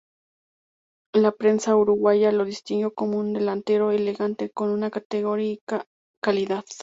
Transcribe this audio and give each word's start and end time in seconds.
La 1.13 1.31
prensa 1.31 1.75
uruguaya 1.75 2.31
lo 2.31 2.43
distinguió 2.43 2.91
como 2.95 3.19
un 3.19 3.33
delantero 3.33 3.91
elegante, 3.91 4.49
con 4.49 4.71
una 4.71 4.89
categórica 4.89 5.85
calidad. 6.23 6.65